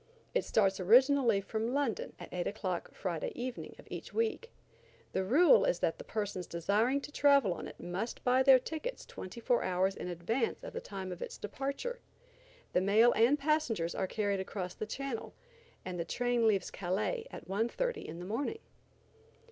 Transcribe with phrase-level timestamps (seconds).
[0.33, 4.51] It starts originally from London, at eight o'clock Friday evening of each week.
[5.11, 9.05] The rule is that the persons desiring to travel on it must buy their tickets
[9.05, 11.99] twenty four hours in advance of the time of its departure.
[12.73, 15.35] The mail and passengers are carried across the channel,
[15.85, 18.57] and the train leaves Calais at 1.30 in the morning.